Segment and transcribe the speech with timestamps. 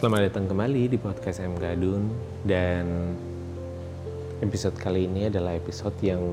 [0.00, 2.08] Selamat datang kembali di podcast M Gadun
[2.48, 3.12] dan
[4.40, 6.24] episode kali ini adalah episode yang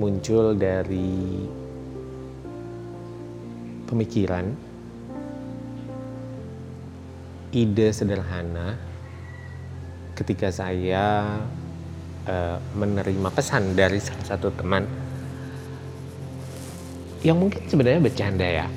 [0.00, 1.44] muncul dari
[3.84, 4.48] pemikiran
[7.52, 8.80] ide sederhana
[10.16, 11.36] ketika saya
[12.24, 14.88] uh, menerima pesan dari salah satu teman
[17.20, 18.68] yang mungkin sebenarnya bercanda ya.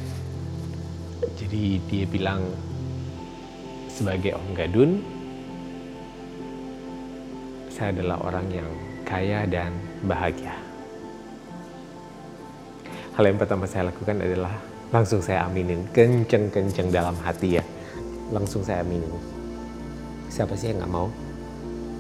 [1.40, 2.71] Jadi dia bilang
[4.02, 4.91] sebagai Om Gadun,
[7.70, 8.70] saya adalah orang yang
[9.05, 9.77] kaya dan
[10.10, 10.58] bahagia.
[13.14, 14.58] Hal yang pertama saya lakukan adalah
[14.90, 17.64] langsung saya aminin, kenceng-kenceng dalam hati ya.
[18.34, 19.14] Langsung saya aminin.
[20.34, 21.05] Siapa sih yang nggak mau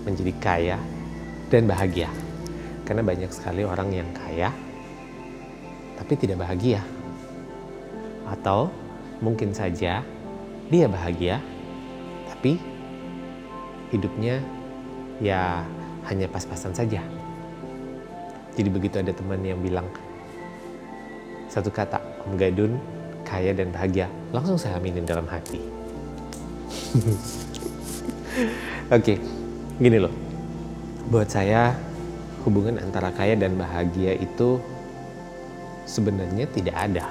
[0.01, 0.77] menjadi kaya
[1.53, 2.09] dan bahagia?
[2.81, 4.49] Karena banyak sekali orang yang kaya,
[6.01, 6.81] tapi tidak bahagia.
[8.25, 8.73] Atau
[9.21, 10.01] mungkin saja
[10.73, 11.37] dia bahagia,
[12.41, 12.57] tapi
[13.93, 14.41] hidupnya
[15.21, 15.61] ya
[16.09, 16.97] hanya pas-pasan saja.
[18.57, 19.85] Jadi begitu ada teman yang bilang
[21.53, 22.81] satu kata, Om Gadun
[23.21, 25.61] kaya dan bahagia, langsung saya aminin dalam hati.
[26.97, 27.13] Oke,
[28.89, 29.17] okay,
[29.77, 30.09] gini loh.
[31.13, 31.77] Buat saya
[32.41, 34.57] hubungan antara kaya dan bahagia itu
[35.85, 37.05] sebenarnya tidak ada.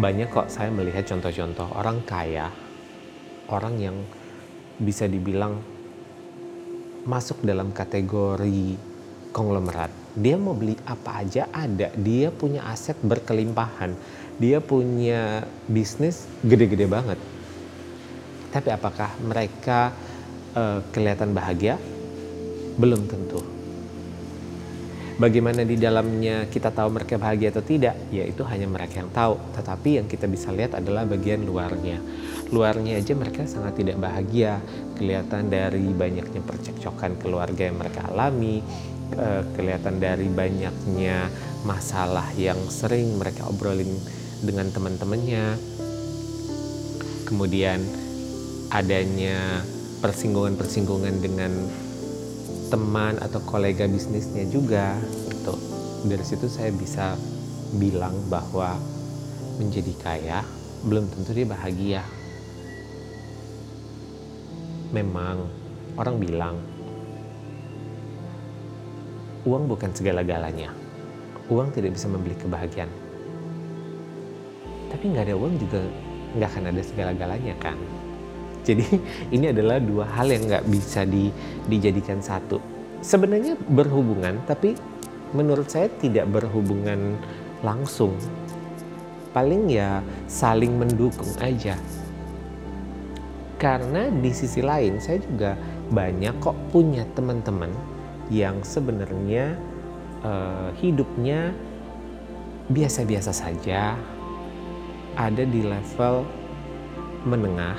[0.00, 2.48] Banyak kok saya melihat contoh-contoh orang kaya
[3.50, 3.96] orang yang
[4.76, 5.58] bisa dibilang
[7.06, 8.76] masuk dalam kategori
[9.30, 9.92] konglomerat.
[10.16, 13.94] Dia mau beli apa aja ada, dia punya aset berkelimpahan,
[14.40, 17.20] dia punya bisnis gede-gede banget.
[18.50, 19.92] Tapi apakah mereka
[20.56, 21.76] uh, kelihatan bahagia?
[22.80, 23.55] Belum tentu.
[25.16, 29.40] Bagaimana di dalamnya kita tahu mereka bahagia atau tidak, ya itu hanya mereka yang tahu.
[29.56, 31.96] Tetapi yang kita bisa lihat adalah bagian luarnya.
[32.52, 34.60] Luarnya aja mereka sangat tidak bahagia.
[34.92, 38.60] Kelihatan dari banyaknya percekcokan keluarga yang mereka alami
[39.16, 41.32] eh, kelihatan dari banyaknya
[41.64, 43.96] masalah yang sering mereka obrolin
[44.44, 45.56] dengan teman-temannya.
[47.24, 47.80] Kemudian
[48.68, 49.64] adanya
[50.04, 51.85] persinggungan-persinggungan dengan
[52.66, 54.98] teman atau kolega bisnisnya juga
[55.30, 55.54] gitu.
[56.06, 57.14] dari situ saya bisa
[57.78, 58.78] bilang bahwa
[59.58, 60.38] menjadi kaya
[60.86, 62.02] belum tentu dia bahagia
[64.94, 65.46] memang
[65.98, 66.56] orang bilang
[69.46, 70.74] uang bukan segala-galanya.
[71.46, 72.90] Uang tidak bisa membeli kebahagiaan.
[74.90, 75.80] Tapi nggak ada uang juga
[76.34, 77.78] nggak akan ada segala-galanya kan.
[78.66, 78.86] Jadi
[79.34, 81.30] ini adalah dua hal yang nggak bisa di,
[81.70, 82.58] dijadikan satu.
[82.98, 84.74] Sebenarnya berhubungan, tapi
[85.30, 87.14] menurut saya tidak berhubungan
[87.62, 88.18] langsung.
[89.30, 91.76] Paling ya saling mendukung aja
[93.56, 95.56] karena di sisi lain saya juga
[95.88, 97.72] banyak kok punya teman-teman
[98.28, 99.56] yang sebenarnya
[100.20, 101.56] uh, hidupnya
[102.68, 103.94] biasa-biasa saja,
[105.14, 106.26] ada di level
[107.24, 107.78] menengah.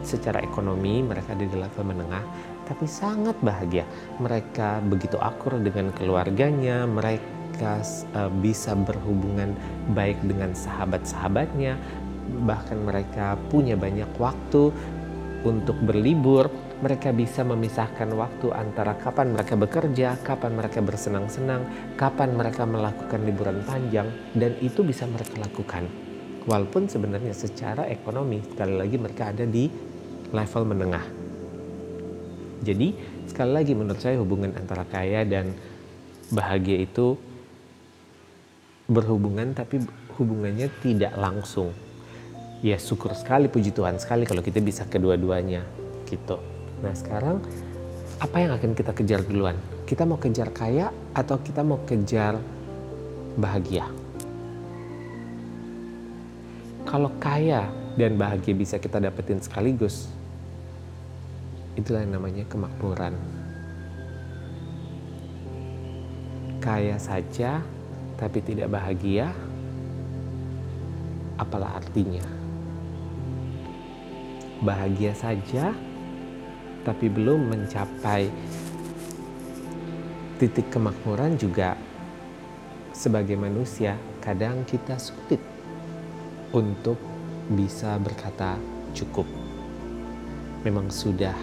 [0.00, 2.24] Secara ekonomi mereka ada di level menengah,
[2.64, 3.84] tapi sangat bahagia.
[4.22, 7.82] Mereka begitu akur dengan keluarganya, mereka
[8.16, 9.52] uh, bisa berhubungan
[9.92, 11.76] baik dengan sahabat-sahabatnya,
[12.46, 14.72] bahkan mereka punya banyak waktu
[15.40, 21.64] untuk berlibur, mereka bisa memisahkan waktu antara kapan mereka bekerja, kapan mereka bersenang-senang,
[21.96, 25.88] kapan mereka melakukan liburan panjang, dan itu bisa mereka lakukan.
[26.48, 29.68] Walaupun sebenarnya secara ekonomi, sekali lagi mereka ada di
[30.30, 31.06] level menengah.
[32.60, 32.92] Jadi,
[33.30, 35.54] sekali lagi menurut saya hubungan antara kaya dan
[36.30, 37.18] bahagia itu
[38.90, 39.82] berhubungan tapi
[40.18, 41.70] hubungannya tidak langsung
[42.60, 45.64] ya syukur sekali puji Tuhan sekali kalau kita bisa kedua-duanya
[46.10, 46.36] gitu.
[46.82, 47.40] Nah sekarang
[48.20, 49.56] apa yang akan kita kejar duluan?
[49.88, 52.36] Kita mau kejar kaya atau kita mau kejar
[53.40, 53.88] bahagia?
[56.84, 60.10] Kalau kaya dan bahagia bisa kita dapetin sekaligus,
[61.74, 63.14] itulah yang namanya kemakmuran.
[66.62, 67.60] Kaya saja
[68.16, 69.32] tapi tidak bahagia,
[71.40, 72.40] apalah artinya?
[74.60, 75.72] bahagia saja,
[76.84, 78.28] tapi belum mencapai
[80.36, 81.76] titik kemakmuran juga
[82.92, 85.40] sebagai manusia kadang kita sulit
[86.52, 87.00] untuk
[87.52, 88.60] bisa berkata
[88.92, 89.24] cukup.
[90.60, 91.36] Memang sudah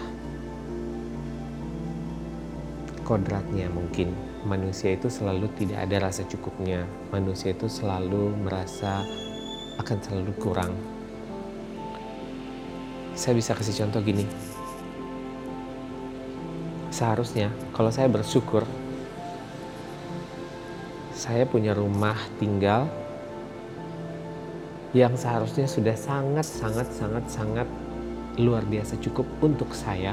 [3.08, 4.12] kodratnya mungkin
[4.44, 6.84] manusia itu selalu tidak ada rasa cukupnya.
[7.08, 9.00] Manusia itu selalu merasa
[9.80, 10.76] akan selalu kurang.
[13.16, 14.28] Saya bisa kasih contoh gini.
[16.92, 18.68] Seharusnya kalau saya bersyukur
[21.16, 22.92] saya punya rumah tinggal
[24.92, 27.68] yang seharusnya sudah sangat sangat sangat sangat
[28.36, 30.12] luar biasa cukup untuk saya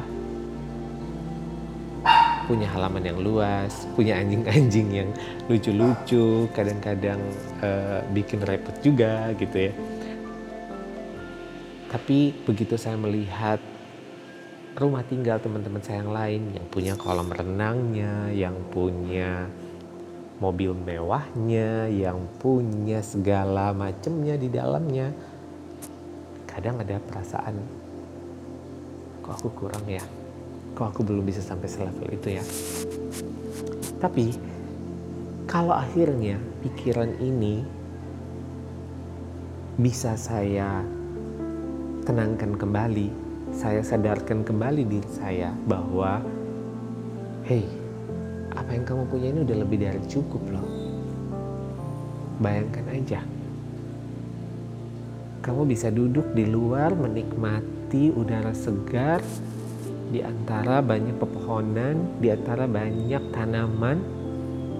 [2.45, 5.09] punya halaman yang luas, punya anjing-anjing yang
[5.49, 7.19] lucu-lucu, kadang-kadang
[7.61, 9.73] uh, bikin repot juga gitu ya.
[11.89, 13.57] Tapi begitu saya melihat
[14.77, 19.49] rumah tinggal teman-teman saya yang lain yang punya kolam renangnya, yang punya
[20.37, 25.15] mobil mewahnya, yang punya segala macamnya di dalamnya,
[26.55, 27.55] kadang ada perasaan
[29.25, 30.05] kok aku kurang ya
[30.75, 32.43] kok aku belum bisa sampai selevel itu ya.
[34.03, 34.35] Tapi
[35.47, 37.63] kalau akhirnya pikiran ini
[39.79, 40.83] bisa saya
[42.03, 43.25] tenangkan kembali
[43.55, 46.19] saya sadarkan kembali diri saya bahwa
[47.47, 47.63] hey
[48.51, 50.67] apa yang kamu punya ini udah lebih dari cukup loh.
[52.39, 53.21] Bayangkan aja.
[55.39, 59.23] Kamu bisa duduk di luar menikmati udara segar
[60.09, 63.97] di antara banyak pepohonan, di antara banyak tanaman,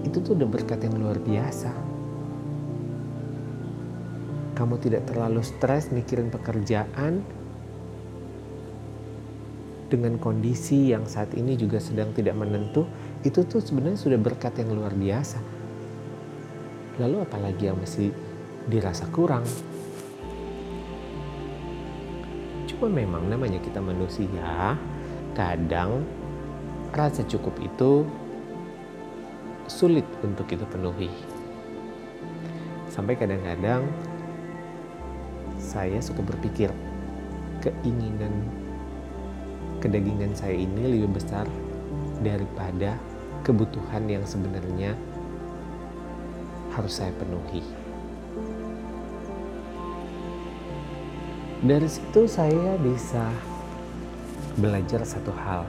[0.06, 1.74] itu tuh udah berkat yang luar biasa.
[4.56, 7.26] Kamu tidak terlalu stres mikirin pekerjaan
[9.90, 12.86] dengan kondisi yang saat ini juga sedang tidak menentu,
[13.26, 15.40] itu tuh sebenarnya sudah berkat yang luar biasa.
[17.02, 18.10] Lalu apalagi yang masih
[18.66, 19.44] dirasa kurang?
[22.66, 24.76] Cuma memang namanya kita manusia,
[25.36, 26.08] kadang
[26.96, 28.08] rasa cukup itu
[29.68, 31.12] sulit untuk kita penuhi.
[32.88, 33.84] Sampai kadang-kadang
[35.60, 36.72] saya suka berpikir
[37.60, 38.32] keinginan
[39.84, 41.44] kedagingan saya ini lebih besar
[42.24, 42.96] daripada
[43.44, 44.96] kebutuhan yang sebenarnya
[46.72, 47.60] harus saya penuhi.
[51.66, 53.28] Dari situ saya bisa
[54.56, 55.68] belajar satu hal.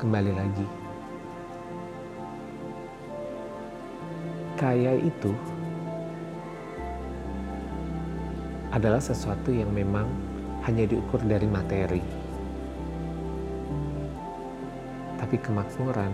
[0.00, 0.64] Kembali lagi,
[4.56, 5.36] kaya itu
[8.72, 10.08] adalah sesuatu yang memang
[10.64, 12.00] hanya diukur dari materi.
[15.20, 16.12] Tapi kemakmuran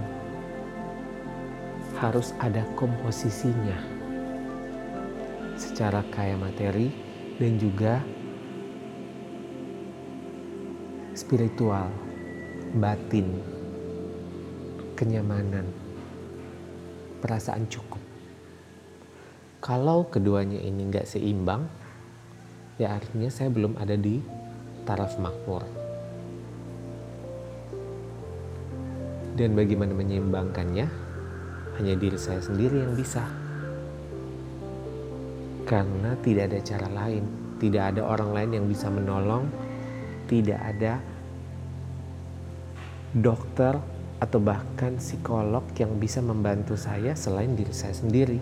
[2.02, 3.78] harus ada komposisinya
[5.54, 6.90] secara kaya materi
[7.38, 8.02] dan juga
[11.16, 11.88] spiritual,
[12.76, 13.40] batin,
[14.92, 15.64] kenyamanan,
[17.24, 18.04] perasaan cukup.
[19.64, 21.64] Kalau keduanya ini nggak seimbang,
[22.76, 24.20] ya artinya saya belum ada di
[24.84, 25.64] taraf makmur.
[29.40, 30.86] Dan bagaimana menyeimbangkannya,
[31.80, 33.24] hanya diri saya sendiri yang bisa.
[35.64, 37.24] Karena tidak ada cara lain,
[37.56, 39.48] tidak ada orang lain yang bisa menolong,
[40.28, 41.00] tidak ada
[43.16, 43.80] dokter
[44.16, 48.40] atau bahkan psikolog yang bisa membantu saya selain diri saya sendiri.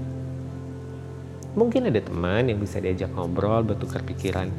[1.54, 4.50] Mungkin ada teman yang bisa diajak ngobrol, bertukar pikiran.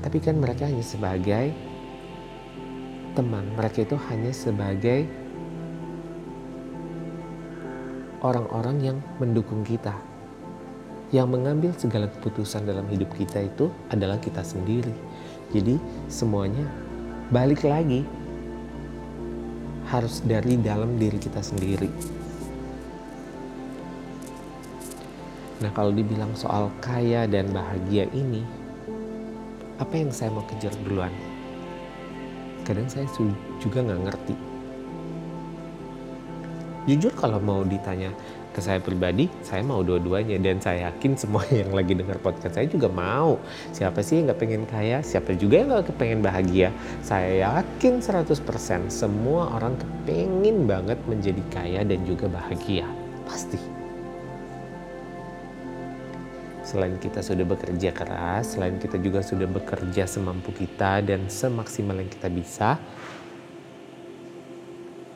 [0.00, 1.50] Tapi kan mereka hanya sebagai
[3.18, 5.10] teman, mereka itu hanya sebagai
[8.22, 9.98] orang-orang yang mendukung kita.
[11.10, 14.94] Yang mengambil segala keputusan dalam hidup kita itu adalah kita sendiri.
[15.50, 15.74] Jadi
[16.06, 16.62] semuanya
[17.34, 18.06] balik lagi
[19.90, 21.90] harus dari dalam diri kita sendiri.
[25.60, 28.46] Nah, kalau dibilang soal kaya dan bahagia ini,
[29.76, 31.12] apa yang saya mau kejar duluan?
[32.64, 33.04] Kadang saya
[33.58, 34.34] juga nggak ngerti.
[36.88, 38.14] Jujur kalau mau ditanya
[38.50, 42.66] ke saya pribadi, saya mau dua-duanya dan saya yakin semua yang lagi dengar podcast saya
[42.66, 43.38] juga mau.
[43.70, 44.98] Siapa sih yang nggak pengen kaya?
[45.00, 46.68] Siapa juga yang nggak kepengen bahagia?
[47.00, 52.86] Saya yakin 100% semua orang kepengen banget menjadi kaya dan juga bahagia.
[53.24, 53.80] Pasti.
[56.60, 62.06] Selain kita sudah bekerja keras, selain kita juga sudah bekerja semampu kita dan semaksimal yang
[62.06, 62.78] kita bisa,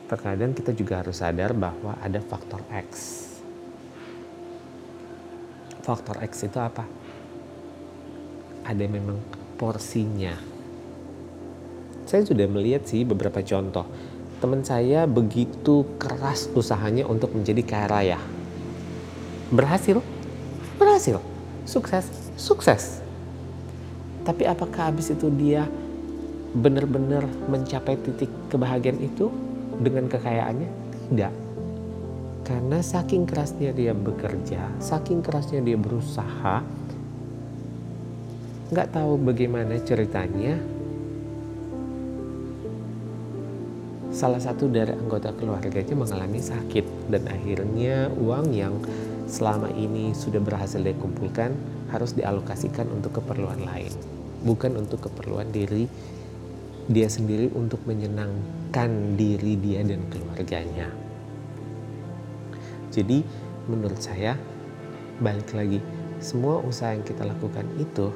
[0.05, 3.25] terkadang kita juga harus sadar bahwa ada faktor X
[5.85, 6.81] faktor X itu apa?
[8.65, 9.21] Ada memang
[9.61, 10.33] porsinya.
[12.09, 13.85] Saya sudah melihat sih beberapa contoh.
[14.41, 18.19] Teman saya begitu keras usahanya untuk menjadi kaya raya.
[19.53, 20.01] Berhasil?
[20.81, 21.21] Berhasil
[21.69, 23.05] sukses, sukses.
[24.25, 25.69] Tapi apakah habis itu dia
[26.57, 29.29] benar-benar mencapai titik kebahagiaan itu
[29.79, 30.69] dengan kekayaannya?
[31.11, 31.33] Tidak.
[32.45, 36.61] Karena saking kerasnya dia bekerja, saking kerasnya dia berusaha,
[38.69, 40.61] nggak tahu bagaimana ceritanya.
[44.15, 48.77] Salah satu dari anggota keluarganya mengalami sakit dan akhirnya uang yang
[49.27, 51.51] selama ini sudah berhasil dikumpulkan
[51.91, 53.91] harus dialokasikan untuk keperluan lain,
[54.45, 55.89] bukan untuk keperluan diri
[56.85, 60.89] dia sendiri untuk menyenangkan diri dia dan keluarganya.
[62.93, 63.25] Jadi
[63.65, 64.37] menurut saya
[65.17, 65.81] balik lagi
[66.21, 68.13] semua usaha yang kita lakukan itu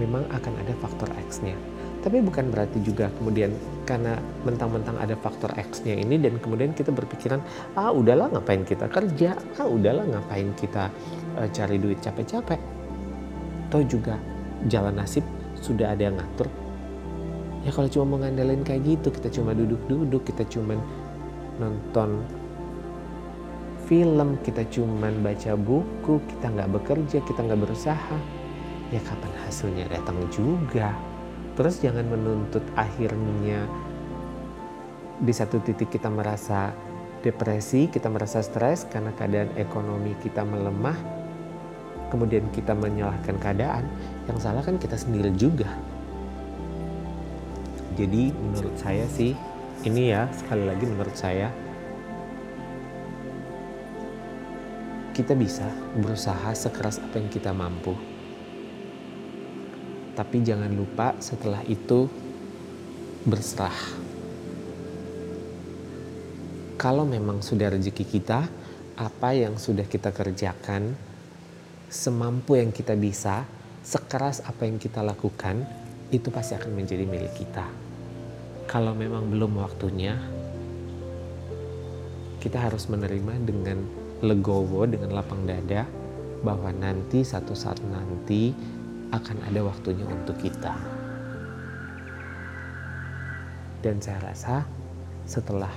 [0.00, 1.54] memang akan ada faktor X-nya.
[2.00, 3.52] Tapi bukan berarti juga kemudian
[3.84, 4.16] karena
[4.48, 7.44] mentang-mentang ada faktor X-nya ini dan kemudian kita berpikiran,
[7.76, 10.88] ah udahlah ngapain kita kerja, ah udahlah ngapain kita
[11.36, 12.56] uh, cari duit capek-capek.
[13.68, 14.16] Atau juga
[14.66, 15.22] jalan nasib
[15.60, 16.48] sudah ada yang ngatur.
[17.64, 20.80] Ya kalau cuma mengandalkan kayak gitu, kita cuma duduk-duduk, kita cuma
[21.60, 22.24] nonton
[23.84, 28.16] film, kita cuma baca buku, kita nggak bekerja, kita nggak berusaha,
[28.90, 30.90] ya kapan hasilnya datang juga
[31.54, 33.66] terus jangan menuntut akhirnya
[35.20, 36.74] di satu titik kita merasa
[37.22, 40.96] depresi kita merasa stres karena keadaan ekonomi kita melemah
[42.10, 43.86] kemudian kita menyalahkan keadaan
[44.26, 45.70] yang salah kan kita sendiri juga
[47.94, 49.32] jadi menurut saya sih
[49.86, 51.48] ini ya sekali lagi menurut saya
[55.16, 57.94] kita bisa berusaha sekeras apa yang kita mampu
[60.20, 62.10] tapi jangan lupa setelah itu
[63.24, 63.76] berserah.
[66.80, 68.48] Kalau memang sudah rezeki kita,
[68.96, 70.96] apa yang sudah kita kerjakan,
[71.90, 73.42] semampu yang kita bisa,
[73.82, 75.66] sekeras apa yang kita lakukan,
[76.14, 77.66] itu pasti akan menjadi milik kita.
[78.70, 80.14] Kalau memang belum waktunya,
[82.38, 83.82] kita harus menerima dengan
[84.22, 85.82] legowo, dengan lapang dada,
[86.46, 88.54] bahwa nanti satu saat nanti
[89.10, 90.72] akan ada waktunya untuk kita.
[93.82, 94.62] Dan saya rasa
[95.26, 95.72] setelah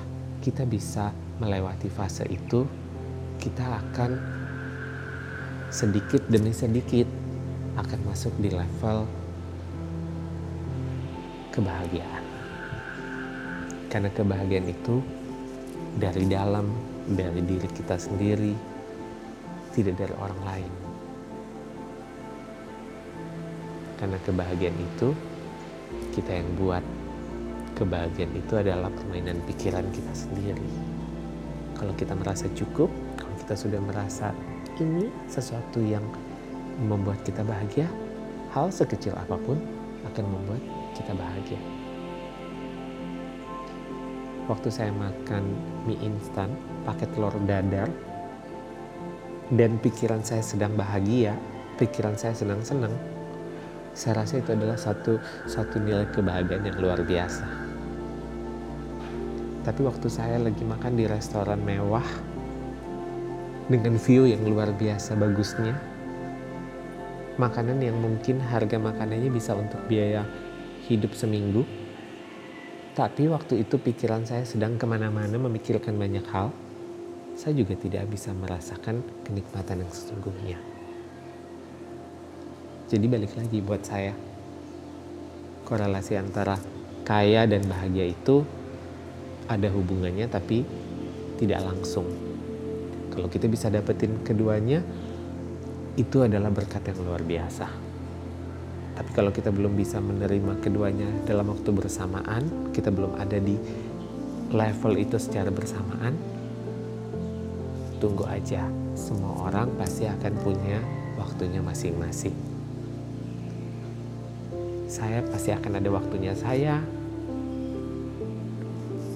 [0.46, 1.10] kita bisa
[1.42, 2.70] melewati fase itu,
[3.42, 4.43] kita akan
[5.74, 7.10] sedikit demi sedikit
[7.82, 9.10] akan masuk di level
[11.50, 12.26] kebahagiaan.
[13.90, 15.02] Karena kebahagiaan itu
[15.98, 16.70] dari dalam,
[17.10, 18.54] dari diri kita sendiri,
[19.74, 20.74] tidak dari orang lain.
[23.98, 25.10] Karena kebahagiaan itu
[26.14, 26.86] kita yang buat.
[27.74, 30.70] Kebahagiaan itu adalah permainan pikiran kita sendiri.
[31.74, 34.30] Kalau kita merasa cukup, kalau kita sudah merasa
[34.82, 36.02] ini sesuatu yang
[36.82, 37.86] membuat kita bahagia,
[38.54, 39.58] hal sekecil apa pun
[40.10, 40.62] akan membuat
[40.98, 41.62] kita bahagia.
[44.50, 45.44] Waktu saya makan
[45.88, 46.52] mie instan
[46.84, 47.88] pakai telur dadar
[49.54, 51.38] dan pikiran saya sedang bahagia,
[51.80, 52.92] pikiran saya sedang senang,
[53.94, 57.46] saya rasa itu adalah satu satu nilai kebahagiaan yang luar biasa.
[59.64, 62.04] Tapi waktu saya lagi makan di restoran mewah
[63.72, 65.76] dengan view yang luar biasa bagusnya,
[67.40, 70.28] makanan yang mungkin harga makanannya bisa untuk biaya
[70.92, 71.64] hidup seminggu,
[72.94, 76.52] tapi waktu itu pikiran saya sedang ke mana-mana memikirkan banyak hal,
[77.34, 80.60] saya juga tidak bisa merasakan kenikmatan yang sesungguhnya.
[82.92, 84.14] Jadi balik lagi buat saya.
[85.66, 86.60] Korelasi antara
[87.02, 88.46] kaya dan bahagia itu
[89.50, 90.62] ada hubungannya tapi
[91.42, 92.33] tidak langsung.
[93.14, 94.82] Kalau kita bisa dapetin keduanya,
[95.94, 97.70] itu adalah berkat yang luar biasa.
[98.94, 103.54] Tapi kalau kita belum bisa menerima keduanya dalam waktu bersamaan, kita belum ada di
[104.50, 106.18] level itu secara bersamaan,
[108.02, 108.66] tunggu aja.
[108.98, 110.82] Semua orang pasti akan punya
[111.18, 112.54] waktunya masing-masing
[114.94, 116.78] saya pasti akan ada waktunya saya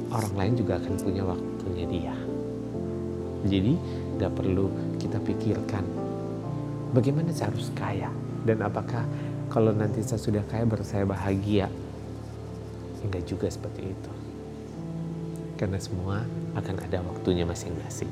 [0.10, 2.18] orang lain juga akan punya waktunya dia
[3.48, 3.74] jadi
[4.22, 5.84] gak perlu kita pikirkan
[6.92, 8.12] bagaimana saya harus kaya
[8.48, 9.04] dan apakah
[9.48, 11.72] kalau nanti saya sudah kaya baru saya bahagia.
[13.00, 14.12] Enggak juga seperti itu.
[15.56, 18.12] Karena semua akan ada waktunya masing-masing